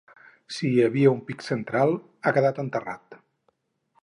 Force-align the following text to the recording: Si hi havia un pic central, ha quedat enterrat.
Si 0.55 0.69
hi 0.69 0.79
havia 0.85 1.11
un 1.17 1.21
pic 1.29 1.45
central, 1.49 1.93
ha 2.29 2.35
quedat 2.39 2.63
enterrat. 2.65 3.23